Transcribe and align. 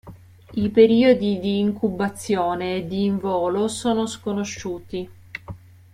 I 0.55 0.69
periodi 0.71 1.37
di 1.37 1.59
incubazione 1.59 2.77
e 2.77 2.87
di 2.87 3.05
involo 3.05 3.67
sono 3.67 4.07
sconosciuti. 4.07 5.07